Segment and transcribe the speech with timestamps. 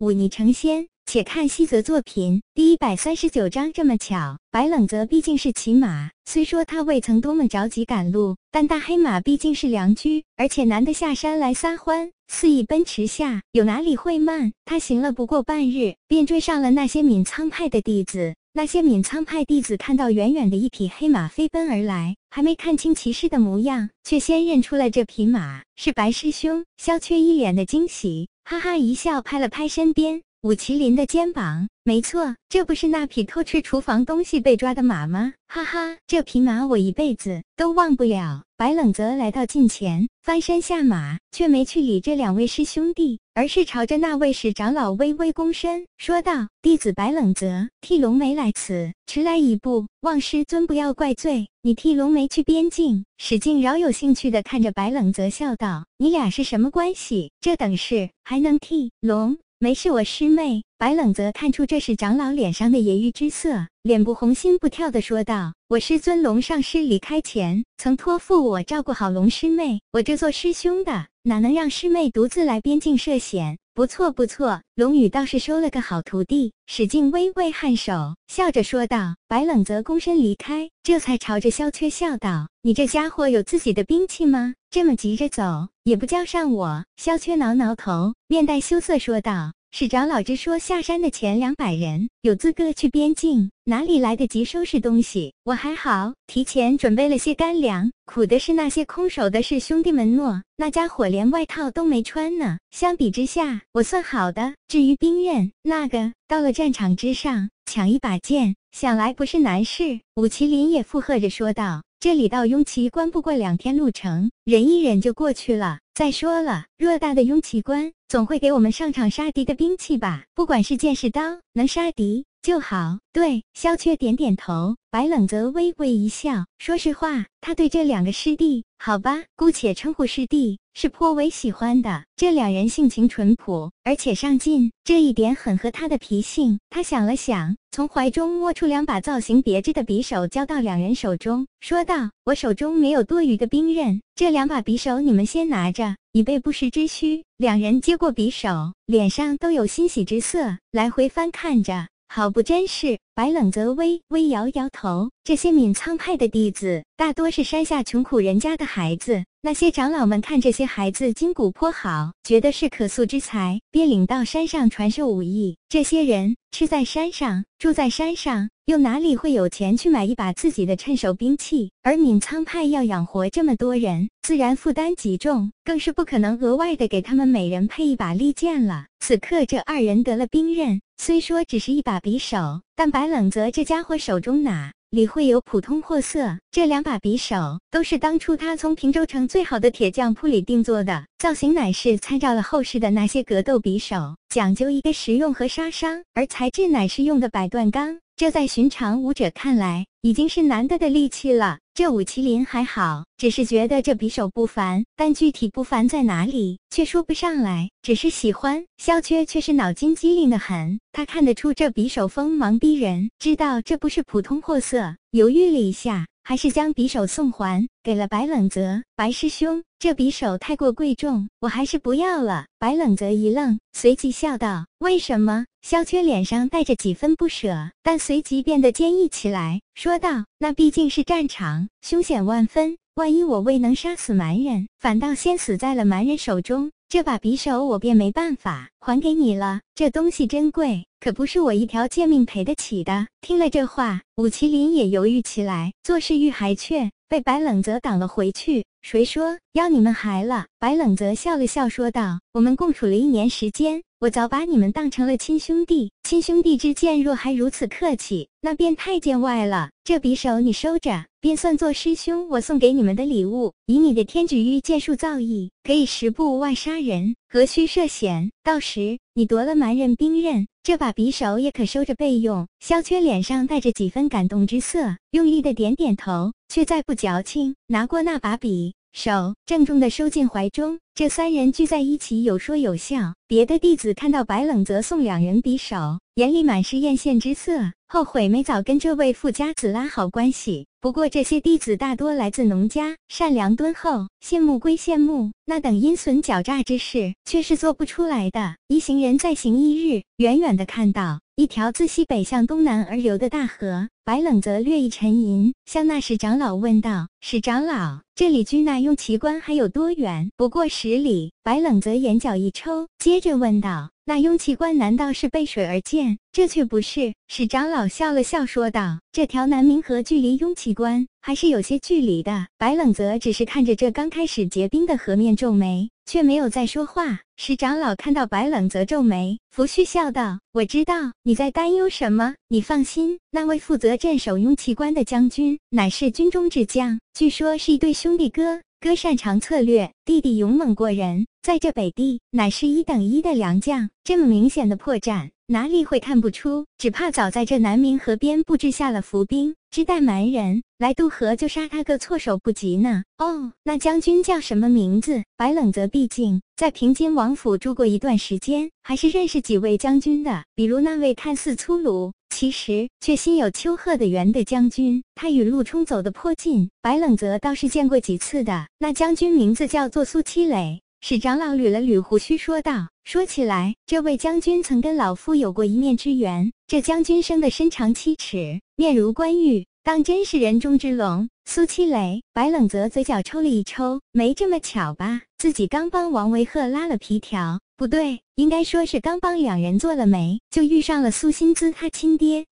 [0.00, 0.88] 忤逆成仙。
[1.04, 3.72] 且看西泽作品第一百三十九章。
[3.72, 14.52] 这么巧，白冷泽毕竟是骑马，虽说他未曾多么着急赶路，但大黑马毕竟是良驹，而且难得下山来撒欢，肆意奔驰下，有哪里会慢？
[14.64, 18.36] 他行了不过半日，便追上了那些闵仓派的弟子。
[18.52, 26.64] 那些闵仓派弟子看到远远的一匹黑马飞奔而来，还没看清骑士的模样，却先认出了这匹马是白师兄。
[26.76, 30.22] 萧缺一脸的惊喜，哈哈一笑，拍了拍身边。
[30.42, 35.34] 武麒麟的肩膀，没错，这不是那匹偷吃厨房东西被抓的马吗？
[35.48, 38.42] 哈哈，这匹马我一辈子都忘不了。
[38.56, 51.48] 白冷泽来到近前，翻身下马，却没去理这两位师兄弟，而是朝着那位史长老微微躬身，说道：“弟子白冷泽替龙梅来此，迟来一步，望师尊不要怪罪。
[51.62, 57.32] 你替龙梅去边境。”史敬饶有兴趣的看着白冷泽，笑道：“你俩是什么关系？
[57.40, 73.58] 这等事还能替龙？”没事，我师妹白冷泽看出这是长老脸上的揶揄之色，脸不红心不跳的说道：“我师尊龙上师离开前，曾托付我照顾好龙师妹，我这做师兄的哪能让师妹独自来边境涉险？
[73.74, 84.54] 不错不错，龙宇倒是收了个好徒弟。”史敬微微颔首，笑着说道：“白冷泽躬身离开，这才朝着萧缺笑道：‘你这家伙有自己的兵器吗？
[84.70, 89.52] 这么急着走，也不叫上我。’”萧缺挠挠头，面带羞涩说道。
[89.72, 95.32] 是长老之说，下山的前两百人有资格去边境，哪里来得及收拾东西？
[95.44, 97.88] 我还好，提前准备了些干粮。
[98.04, 102.58] 苦的是那些空手的是兄弟们诺，那家伙连外套都没穿呢。
[102.72, 104.54] 相比之下，我算好的。
[104.66, 110.00] 至于兵刃，那个到了战场之上，抢一把剑，想来不是难事。
[110.16, 111.84] 武麒麟也附和着说道。
[112.00, 115.80] 这里到雍奇关不过两天路程，忍一忍就过去了。
[115.92, 120.24] 再说了，偌大的雍奇关，总会给我们上场杀敌的兵器吧？
[120.34, 121.20] 不管是剑是刀，
[121.52, 123.00] 能杀敌就好。
[123.12, 124.76] 对，萧缺点点头。
[124.90, 132.04] 白冷泽微微一笑，说实话，他对这两个师弟，好吧，姑且称呼师弟，是颇为喜欢的。
[132.16, 136.58] 这两人性情淳朴，而且上进，这一点很合他的脾性。
[136.70, 151.88] 他想了想，从怀中摸出两把造型别致的匕首，交到两人手中，说道：“我手中没有多余的兵刃，这两把匕首你们先拿着，以备不时之需。”两人接过匕首，脸上都有欣喜之色，来回翻看着。
[152.12, 152.98] 好不真实！
[153.14, 155.10] 白冷泽微微摇摇头。
[155.22, 165.56] 这些闵仓派的弟子大多是山下穷苦人家的孩子，那些长老们看这些孩子筋骨颇好，觉得是可塑之才，便领到山上传授武艺。
[165.68, 171.72] 这些人吃在山上，住在山上，又哪里会有钱去买一把自己的趁手兵器？
[171.82, 178.86] 而闵仓派要养活这么多人，自然负担极重，更是不可能额外的给他们每人配一把利剑了。
[179.00, 180.80] 此刻这二人得了兵刃。
[180.98, 186.38] 虽说只是一把匕首，但白冷泽这家伙手中哪里会有普通货色？
[186.52, 197.98] 这两把匕首都是当初他从平州城最好的铁匠铺里定做的，造型乃是参照了后世的那些格斗匕首，讲究一个实用和杀伤，而材质乃是用的百段钢。
[198.20, 201.58] 这在寻常武者看来，已经是难得的利器了。
[201.72, 207.70] 这武麒麟还好，只是觉得这匕首不凡，但具体不凡在哪里，却说不上来。
[207.80, 208.62] 只是喜欢。
[208.76, 216.06] 萧缺却是脑筋机灵的很，他看得出这匕首锋芒逼人，知道这不是普通货色，犹豫了一下。
[216.30, 218.84] 还是将匕首送还给了白冷泽。
[218.94, 222.46] 白师兄，这匕首太过贵重，我还是不要了。
[222.56, 232.78] 白冷泽一愣，随即笑道：“为什么？”萧缺脸上带着几分不舍，但随即变得坚毅起来，说道：“那毕竟是战场，凶险万分。
[232.94, 243.06] 万一我未能杀死蛮人，反倒先死在了蛮人手中。”这把匕首我便没办法还给你了，这东西珍贵，可不是我一条贱命赔得起的。
[243.20, 248.64] 听了这话，武麒麟也犹豫起来，做事欲还却被白冷泽挡了回去。
[248.82, 250.46] 谁说要你们还了？
[250.60, 255.90] 白冷泽笑了笑说道：“我们共处了一年时间，我早把你们当成了亲兄弟。
[256.04, 259.70] 亲兄弟之间若还如此客气，那便太见外了。
[259.82, 263.52] 这匕首你收着。”便算作师兄我送给你们的礼物。
[263.66, 268.30] 以你的天举玉剑术造诣，可以十步外杀人，何须涉险？
[268.42, 272.46] 到时你夺了蛮人兵刃，这把匕首也可收着备用。
[272.60, 280.78] 萧缺脸上带着几分感动之色，用力的点点头，却再不矫情，拿过那把匕首，郑重的收进怀中。
[280.94, 283.14] 这三人聚在一起，有说有笑。
[283.26, 287.72] 别的弟子看到白冷泽送两人匕首，眼里满是艳羡之色。
[287.92, 290.68] 后悔没早跟这位富家子拉好关系。
[290.80, 298.54] 不过这些弟子大多来自农家，善良敦厚，羡慕归羡慕，那等阴损狡诈之事却是做不出来的。
[298.68, 303.88] 一行人再行一日，远远的看到一条自西北向东南而流的大河。
[304.10, 313.92] 白冷则略一沉吟，向那史长老问道：“史长老，这里距那雍奇关还有多远？”“不过十里。”白冷则眼角一抽，接着问道。
[314.04, 316.18] 那雍奇关难道是背水而建？
[316.32, 317.14] 这却不是。
[317.28, 327.20] 史长老笑了笑，说道：“这条南明河距离雍奇关还是有些距离的。”白冷泽只是看着这刚开始结冰的河面，皱眉，却没有再说话。
[327.36, 332.34] 史长老看到白冷泽皱眉，拂须笑道：“我知道你在担忧什么。
[332.48, 343.90] 你放心，那位负责镇守雍旗关的将军，乃是军中之将，据说是一对兄弟哥。”哥擅长策略，弟弟勇猛过人，在这北地乃是一等一的良将。
[344.02, 346.64] 这么明显的破绽，哪里会看不出？
[346.78, 353.04] 只怕早在这南明河边布置下了伏兵，只待蛮人来渡河就杀他个措手不及呢。
[353.18, 355.22] 哦，那将军叫什么名字？
[355.36, 362.12] 白冷泽毕竟在平津王府住过一段时间，还是认识几位将军的，比如那位看似粗鲁。
[362.40, 368.66] 其实却心有丘壑的袁的将军，他与陆冲走得颇近，白冷泽倒是见过几次的。
[368.78, 370.80] 那将军名字叫做苏七磊。
[371.02, 376.50] 史长老捋了捋胡须，说道：“说起来，这位将军曾跟老夫有过一面之缘。
[376.66, 385.20] 这将军生得身长七尺，面如冠玉，当真是人中之龙。”苏七磊，白冷泽嘴角抽了一抽，没这么巧吧？
[385.36, 387.60] 自己刚帮王维鹤拉了皮条。
[387.80, 392.44] 不对，应该说是刚帮两人做了媒，就遇上了苏心姿她亲爹。